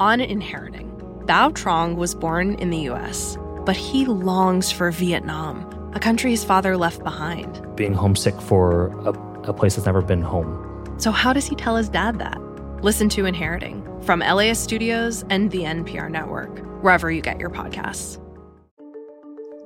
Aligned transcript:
On 0.00 0.18
Inheriting, 0.18 0.90
Bao 1.26 1.54
Trong 1.54 1.94
was 1.94 2.14
born 2.14 2.54
in 2.54 2.70
the 2.70 2.88
US, 2.88 3.36
but 3.66 3.76
he 3.76 4.06
longs 4.06 4.72
for 4.72 4.90
Vietnam, 4.90 5.92
a 5.94 6.00
country 6.00 6.30
his 6.30 6.42
father 6.42 6.78
left 6.78 7.04
behind. 7.04 7.60
Being 7.76 7.92
homesick 7.92 8.40
for 8.40 8.86
a, 9.06 9.10
a 9.42 9.52
place 9.52 9.76
that's 9.76 9.84
never 9.84 10.00
been 10.00 10.22
home. 10.22 10.96
So, 10.96 11.10
how 11.10 11.34
does 11.34 11.46
he 11.46 11.54
tell 11.54 11.76
his 11.76 11.90
dad 11.90 12.18
that? 12.18 12.40
Listen 12.82 13.10
to 13.10 13.26
Inheriting 13.26 13.84
from 14.00 14.20
LAist 14.20 14.64
Studios 14.64 15.22
and 15.28 15.50
the 15.50 15.64
NPR 15.64 16.10
Network, 16.10 16.60
wherever 16.82 17.10
you 17.10 17.20
get 17.20 17.38
your 17.38 17.50
podcasts. 17.50 18.18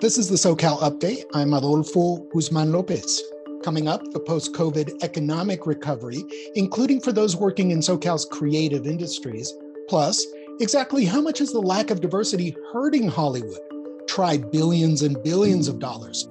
This 0.01 0.19
is 0.19 0.29
the 0.29 0.35
SoCal 0.35 0.81
Update. 0.81 1.23
I'm 1.33 1.55
Adolfo 1.55 2.17
Guzman 2.33 2.73
Lopez. 2.73 3.23
Coming 3.63 3.87
up, 3.87 4.03
the 4.11 4.19
post 4.19 4.53
COVID 4.53 5.05
economic 5.05 5.65
recovery, 5.65 6.25
including 6.57 7.01
for 7.01 7.13
those 7.13 7.37
working 7.37 7.71
in 7.71 7.79
SoCal's 7.79 8.25
creative 8.25 8.89
industries. 8.89 9.55
Plus, 9.89 10.27
exactly 10.61 11.05
how 11.05 11.21
much 11.21 11.41
is 11.41 11.53
the 11.53 11.61
lack 11.61 11.91
of 11.91 12.01
diversity 12.01 12.57
hurting 12.73 13.07
Hollywood? 13.09 13.61
Try 14.07 14.39
billions 14.39 15.03
and 15.03 15.23
billions 15.23 15.69
of 15.69 15.79
dollars. 15.79 16.27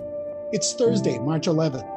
It's 0.51 0.73
Thursday, 0.73 1.19
March 1.19 1.45
11th. 1.47 1.89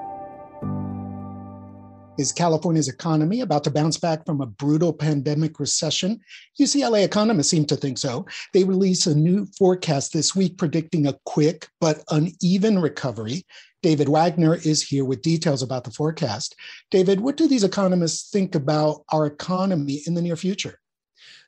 Is 2.18 2.32
California's 2.32 2.88
economy 2.88 3.40
about 3.40 3.64
to 3.64 3.70
bounce 3.70 3.98
back 3.98 4.24
from 4.24 4.40
a 4.40 4.46
brutal 4.46 4.92
pandemic 4.92 5.60
recession? 5.60 6.20
UCLA 6.58 7.04
economists 7.04 7.50
seem 7.50 7.66
to 7.66 7.76
think 7.76 7.98
so. 7.98 8.26
They 8.54 8.64
release 8.64 9.06
a 9.06 9.14
new 9.14 9.46
forecast 9.58 10.12
this 10.12 10.34
week 10.34 10.56
predicting 10.56 11.06
a 11.06 11.18
quick 11.24 11.68
but 11.80 12.02
uneven 12.10 12.78
recovery. 12.78 13.44
David 13.82 14.08
Wagner 14.08 14.54
is 14.54 14.82
here 14.82 15.04
with 15.04 15.22
details 15.22 15.62
about 15.62 15.84
the 15.84 15.90
forecast. 15.90 16.54
David, 16.90 17.20
what 17.20 17.36
do 17.36 17.46
these 17.46 17.64
economists 17.64 18.30
think 18.30 18.54
about 18.54 19.04
our 19.10 19.26
economy 19.26 20.00
in 20.06 20.14
the 20.14 20.22
near 20.22 20.36
future? 20.36 20.80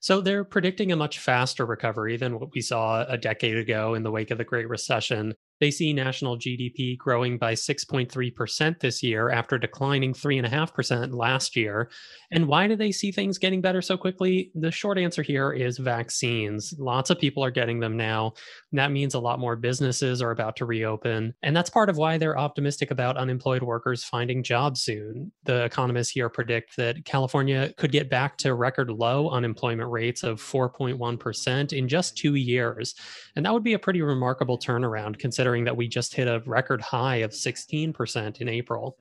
So 0.01 0.21
they're 0.21 0.45
predicting 0.45 0.93
a 0.93 0.97
much 0.97 1.19
faster 1.19 1.67
recovery 1.67 2.17
than 2.17 2.39
what 2.39 2.53
we 2.55 2.61
saw 2.61 3.05
a 3.09 3.19
decade 3.19 3.57
ago 3.57 3.95
in 3.95 4.03
the 4.03 4.11
wake 4.11 4.31
of 4.31 4.39
the 4.39 4.45
Great 4.45 4.69
Recession. 4.69 5.35
They 5.61 5.71
see 5.71 5.93
national 5.93 6.39
GDP 6.39 6.97
growing 6.97 7.39
by 7.39 7.55
6.3% 7.55 8.81
this 8.81 9.03
year 9.03 9.31
after 9.31 9.59
declining 9.59 10.13
3.5% 10.13 11.15
last 11.15 11.57
year. 11.57 11.91
And 12.31 12.47
why 12.47 12.69
do 12.69 12.77
they 12.77 12.93
see 12.93 13.11
things 13.11 13.39
getting 13.39 13.61
better 13.61 13.83
so 13.83 13.97
quickly? 13.97 14.53
The 14.55 14.71
short 14.71 14.99
answer 14.99 15.23
here 15.23 15.53
is 15.53 15.79
vaccines. 15.79 16.75
Lots 16.79 17.11
of 17.11 17.19
people 17.19 17.45
are 17.45 17.51
getting 17.51 17.81
them 17.81 17.97
now. 17.97 18.35
That 18.73 18.93
means 18.93 19.15
a 19.15 19.21
lot 19.21 19.41
more 19.41 19.57
businesses 19.57 20.23
are 20.23 20.31
about 20.31 20.57
to 20.57 20.65
reopen. 20.65 21.35
And 21.43 21.57
that's 21.57 21.71
part 21.71 21.89
of 21.89 21.97
why 21.97 22.19
they're 22.19 22.39
optimistic 22.39 22.91
about 22.91 23.17
unemployed 23.17 23.63
workers 23.63 24.05
finding 24.05 24.43
jobs 24.43 24.83
soon. 24.83 25.33
The 25.45 25.65
economists 25.65 26.11
here 26.11 26.29
predict 26.29 26.77
that 26.77 27.05
California 27.05 27.73
could 27.77 27.93
get 27.93 28.11
back 28.11 28.37
to 28.39 28.55
record 28.55 28.91
low 28.91 29.31
unemployment 29.31 29.91
rates 29.91 30.23
of 30.23 30.41
4.1% 30.41 31.73
in 31.73 31.89
just 31.89 32.17
two 32.17 32.35
years. 32.37 32.95
And 33.35 33.45
that 33.45 33.53
would 33.53 33.65
be 33.65 33.75
a 33.75 33.79
pretty 33.79 34.03
remarkable 34.03 34.59
turnaround 34.59 35.19
considering 35.19 35.48
considering 35.49 35.65
that 35.65 35.77
we 35.77 35.89
just 35.89 36.15
hit 36.15 36.29
a 36.29 36.43
record 36.45 36.83
high 36.83 37.17
of 37.17 37.31
16% 37.31 38.41
in 38.43 38.49
April. 38.51 38.99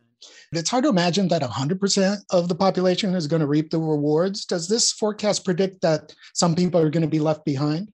It's 0.54 0.70
hard 0.70 0.86
to 0.86 0.89
imagine 0.89 1.28
that 1.28 1.42
100% 1.42 2.17
of 2.31 2.48
the 2.48 2.56
population 2.56 3.14
is 3.16 3.28
going 3.28 3.42
to 3.42 3.48
reap 3.48 3.70
the 3.70 3.80
rewards. 3.80 4.45
Does 4.45 4.70
this 4.70 4.94
forecast 4.94 5.44
predict 5.44 5.81
that 5.81 6.14
some 6.34 6.56
people 6.56 6.80
are 6.80 6.89
going 6.89 7.02
to 7.02 7.09
be 7.09 7.20
left 7.20 7.44
behind? 7.44 7.92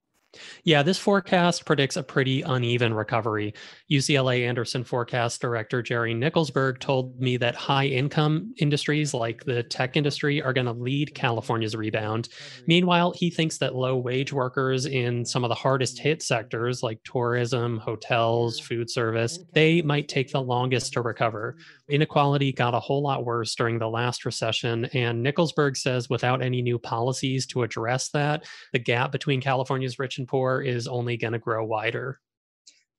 Yeah, 0.64 0.84
this 0.84 0.98
forecast 0.98 1.66
predicts 1.66 1.95
a 1.95 2.03
pretty 2.03 2.42
uneven 2.42 2.94
recovery. 2.94 3.53
UCLA 3.92 4.48
Anderson 4.48 4.84
forecast 4.84 5.42
director 5.42 5.81
Jerry 5.81 6.14
Nickelsburg 6.14 6.80
told 6.80 7.20
me 7.20 7.38
that 7.38 7.56
high 7.56 7.86
income 7.86 8.54
industries 8.58 9.14
like 9.14 9.44
the 9.44 9.64
tech 9.64 9.95
industry 9.95 10.42
are 10.42 10.54
going 10.54 10.66
to 10.66 10.73
lead 10.73 11.14
California's 11.14 11.76
rebound. 11.76 12.30
Meanwhile, 12.67 13.14
he 13.16 13.30
thinks 13.30 13.58
that 13.59 13.76
low 13.76 13.98
wage 13.98 14.34
workers 14.34 14.86
in 14.86 15.26
some 15.26 15.44
of 15.44 15.50
the 15.50 15.56
hardest 15.56 16.00
hit 16.00 16.22
sectors 16.22 16.84
like 16.84 17.04
tourism, 17.04 17.78
hotels, 17.78 18.59
food 18.59 18.89
service, 18.89 19.39
they 19.54 19.81
might 19.81 20.08
take 20.08 20.31
the 20.31 20.42
longest 20.42 20.94
to 20.94 21.02
recover. 21.02 21.58
Inequality 21.89 22.54
got 22.54 22.73
a 22.73 22.80
whole 22.80 23.04
lot 23.04 23.26
worse 23.26 23.54
during 23.54 23.77
the 23.77 23.89
last 23.89 24.26
recession, 24.26 24.86
and 24.94 25.23
Nickelsburg 25.23 25.77
says 25.77 26.10
without 26.10 26.42
any 26.42 26.61
new 26.61 26.80
policies 26.80 27.45
to 27.48 27.64
address 27.64 28.10
that, 28.10 28.45
the 28.71 28.80
gap 28.80 29.11
between 29.11 29.42
California's 29.42 29.99
rich 29.99 30.17
and 30.17 30.23
and 30.23 30.27
poor 30.30 30.61
is 30.61 30.88
only 30.88 31.17
going 31.17 31.33
to 31.33 31.39
grow 31.39 31.66
wider. 31.66 32.17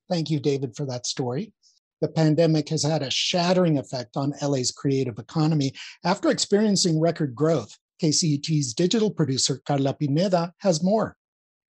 Thank 0.07 0.29
you, 0.29 0.39
David, 0.39 0.75
for 0.75 0.85
that 0.85 1.07
story. 1.07 1.53
The 2.01 2.07
pandemic 2.07 2.69
has 2.69 2.83
had 2.83 3.01
a 3.01 3.09
shattering 3.09 3.79
effect 3.79 4.15
on 4.15 4.35
LA's 4.43 4.71
creative 4.71 5.17
economy. 5.17 5.73
After 6.03 6.29
experiencing 6.29 6.99
record 6.99 7.33
growth, 7.33 7.75
KCET's 7.99 8.75
digital 8.75 9.09
producer 9.09 9.59
Carla 9.65 9.95
Pineda 9.95 10.53
has 10.59 10.83
more. 10.83 11.17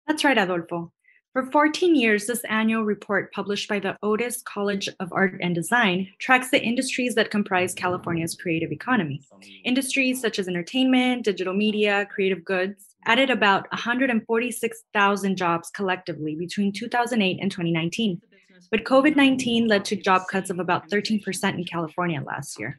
That's 0.07 0.23
right, 0.23 0.37
Adolfo. 0.37 0.93
For 1.33 1.49
14 1.49 1.95
years, 1.95 2.25
this 2.25 2.43
annual 2.49 2.83
report 2.83 3.31
published 3.31 3.69
by 3.69 3.79
the 3.79 3.95
Otis 4.03 4.41
College 4.41 4.89
of 4.99 5.13
Art 5.13 5.39
and 5.41 5.55
Design 5.55 6.09
tracks 6.19 6.51
the 6.51 6.61
industries 6.61 7.15
that 7.15 7.31
comprise 7.31 7.73
California's 7.73 8.35
creative 8.35 8.73
economy. 8.73 9.21
Industries 9.63 10.19
such 10.19 10.39
as 10.39 10.49
entertainment, 10.49 11.23
digital 11.23 11.53
media, 11.53 12.05
creative 12.11 12.43
goods 12.43 12.95
added 13.05 13.29
about 13.29 13.71
146,000 13.71 15.37
jobs 15.37 15.69
collectively 15.69 16.35
between 16.35 16.73
2008 16.73 17.37
and 17.41 17.49
2019. 17.49 18.21
But 18.69 18.83
COVID 18.83 19.15
19 19.15 19.69
led 19.69 19.85
to 19.85 19.95
job 19.95 20.23
cuts 20.29 20.49
of 20.49 20.59
about 20.59 20.89
13% 20.89 21.53
in 21.53 21.63
California 21.63 22.21
last 22.21 22.59
year. 22.59 22.77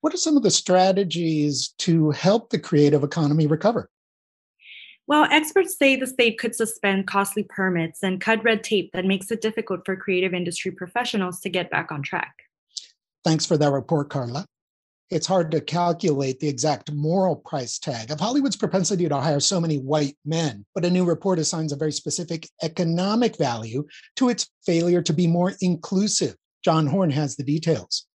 What 0.00 0.12
are 0.12 0.18
some 0.18 0.36
of 0.36 0.42
the 0.42 0.50
strategies 0.50 1.68
to 1.78 2.10
help 2.10 2.50
the 2.50 2.58
creative 2.58 3.04
economy 3.04 3.46
recover? 3.46 3.88
Well, 5.08 5.26
experts 5.30 5.76
say 5.76 5.96
the 5.96 6.06
state 6.06 6.38
could 6.38 6.54
suspend 6.54 7.06
costly 7.06 7.42
permits 7.42 8.02
and 8.02 8.20
cut 8.20 8.42
red 8.44 8.62
tape 8.62 8.92
that 8.92 9.04
makes 9.04 9.30
it 9.30 9.40
difficult 9.40 9.84
for 9.84 9.96
creative 9.96 10.32
industry 10.32 10.70
professionals 10.70 11.40
to 11.40 11.48
get 11.48 11.70
back 11.70 11.90
on 11.90 12.02
track. 12.02 12.34
Thanks 13.24 13.44
for 13.44 13.56
that 13.56 13.70
report, 13.70 14.10
Carla. 14.10 14.46
It's 15.10 15.26
hard 15.26 15.50
to 15.50 15.60
calculate 15.60 16.40
the 16.40 16.48
exact 16.48 16.90
moral 16.90 17.36
price 17.36 17.78
tag 17.78 18.10
of 18.10 18.18
Hollywood's 18.18 18.56
propensity 18.56 19.08
to 19.08 19.20
hire 19.20 19.40
so 19.40 19.60
many 19.60 19.76
white 19.76 20.16
men, 20.24 20.64
but 20.74 20.86
a 20.86 20.90
new 20.90 21.04
report 21.04 21.38
assigns 21.38 21.72
a 21.72 21.76
very 21.76 21.92
specific 21.92 22.48
economic 22.62 23.36
value 23.36 23.86
to 24.16 24.30
its 24.30 24.48
failure 24.64 25.02
to 25.02 25.12
be 25.12 25.26
more 25.26 25.52
inclusive. 25.60 26.34
John 26.64 26.86
Horn 26.86 27.10
has 27.10 27.36
the 27.36 27.44
details. 27.44 28.06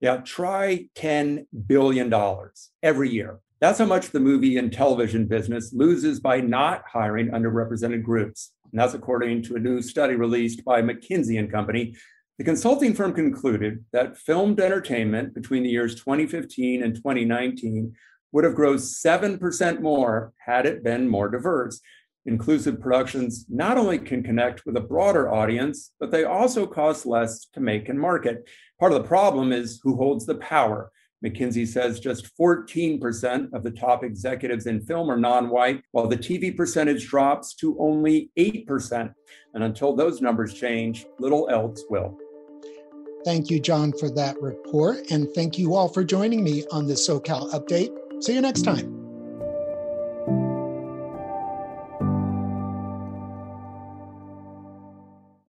Yeah, 0.00 0.18
try 0.18 0.88
$10 0.96 1.46
billion 1.66 2.14
every 2.82 3.10
year 3.10 3.40
that's 3.60 3.78
how 3.78 3.86
much 3.86 4.10
the 4.10 4.20
movie 4.20 4.58
and 4.58 4.72
television 4.72 5.26
business 5.26 5.72
loses 5.72 6.20
by 6.20 6.40
not 6.40 6.82
hiring 6.86 7.28
underrepresented 7.28 8.02
groups. 8.02 8.52
And 8.70 8.80
that's 8.80 8.94
according 8.94 9.42
to 9.44 9.56
a 9.56 9.60
new 9.60 9.80
study 9.80 10.14
released 10.14 10.64
by 10.64 10.82
McKinsey 10.82 11.38
and 11.38 11.50
Company. 11.50 11.94
The 12.38 12.44
consulting 12.44 12.92
firm 12.92 13.14
concluded 13.14 13.84
that 13.92 14.18
filmed 14.18 14.60
entertainment 14.60 15.32
between 15.34 15.62
the 15.62 15.70
years 15.70 15.94
2015 15.94 16.82
and 16.82 16.94
2019 16.94 17.94
would 18.32 18.44
have 18.44 18.54
grown 18.54 18.76
7% 18.76 19.80
more 19.80 20.34
had 20.44 20.66
it 20.66 20.84
been 20.84 21.08
more 21.08 21.30
diverse. 21.30 21.80
Inclusive 22.26 22.80
productions 22.80 23.46
not 23.48 23.78
only 23.78 23.98
can 23.98 24.22
connect 24.22 24.66
with 24.66 24.76
a 24.76 24.80
broader 24.80 25.32
audience, 25.32 25.92
but 25.98 26.10
they 26.10 26.24
also 26.24 26.66
cost 26.66 27.06
less 27.06 27.46
to 27.54 27.60
make 27.60 27.88
and 27.88 27.98
market. 27.98 28.46
Part 28.78 28.92
of 28.92 29.00
the 29.00 29.08
problem 29.08 29.52
is 29.52 29.80
who 29.82 29.96
holds 29.96 30.26
the 30.26 30.34
power. 30.34 30.90
McKinsey 31.24 31.66
says 31.66 32.00
just 32.00 32.36
14% 32.38 33.52
of 33.52 33.62
the 33.62 33.70
top 33.70 34.04
executives 34.04 34.66
in 34.66 34.80
film 34.80 35.10
are 35.10 35.16
non 35.16 35.48
white, 35.48 35.82
while 35.92 36.06
the 36.06 36.16
TV 36.16 36.56
percentage 36.56 37.08
drops 37.08 37.54
to 37.56 37.76
only 37.78 38.30
8%. 38.38 39.12
And 39.54 39.64
until 39.64 39.96
those 39.96 40.20
numbers 40.20 40.54
change, 40.54 41.06
little 41.18 41.48
else 41.48 41.84
will. 41.88 42.18
Thank 43.24 43.50
you, 43.50 43.58
John, 43.58 43.92
for 43.92 44.08
that 44.10 44.40
report. 44.40 45.10
And 45.10 45.28
thank 45.34 45.58
you 45.58 45.74
all 45.74 45.88
for 45.88 46.04
joining 46.04 46.44
me 46.44 46.64
on 46.70 46.86
the 46.86 46.94
SoCal 46.94 47.50
update. 47.52 47.90
See 48.22 48.34
you 48.34 48.40
next 48.40 48.62
time. 48.62 48.95